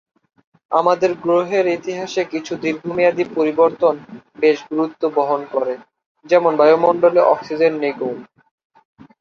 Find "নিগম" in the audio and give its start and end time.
7.73-8.17